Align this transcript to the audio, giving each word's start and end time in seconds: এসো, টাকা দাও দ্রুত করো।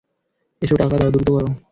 এসো, 0.61 0.75
টাকা 0.77 0.95
দাও 0.99 1.11
দ্রুত 1.13 1.27
করো। 1.29 1.49